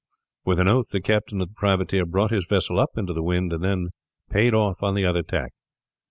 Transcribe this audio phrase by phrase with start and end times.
[0.45, 3.53] With an oath the captain of the privateer brought his vessel up into the wind,
[3.53, 3.89] and then
[4.31, 5.53] payed off on the other tack.